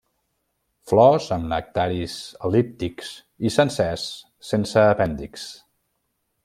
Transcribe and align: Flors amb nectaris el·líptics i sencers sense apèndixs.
Flors 0.91 1.27
amb 1.35 1.45
nectaris 1.51 2.15
el·líptics 2.49 3.13
i 3.49 3.53
sencers 3.59 4.09
sense 4.53 4.91
apèndixs. 4.97 5.49